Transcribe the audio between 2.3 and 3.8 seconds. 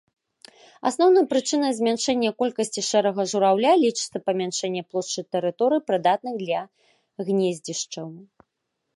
колькасці шэрага жураўля